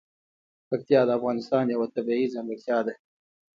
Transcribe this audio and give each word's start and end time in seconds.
پکتیا 0.69 1.01
د 1.05 1.09
افغانستان 1.17 1.65
یوه 1.75 1.87
طبیعي 1.95 2.25
ځانګړتیا 2.33 2.77
ده. 2.85 2.93